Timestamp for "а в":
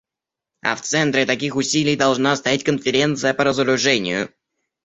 0.63-0.81